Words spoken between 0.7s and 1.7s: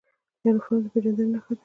د پیژندنې نښه ده